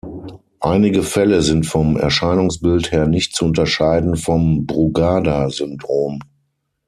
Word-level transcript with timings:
Einige 0.61 1.03
Fälle 1.03 1.43
sind 1.43 1.67
vom 1.67 1.95
Erscheinungsbild 1.95 2.91
her 2.91 3.05
nicht 3.05 3.35
zu 3.35 3.45
unterscheiden 3.45 4.15
vom 4.17 4.65
Brugada-Syndrom. 4.65 6.17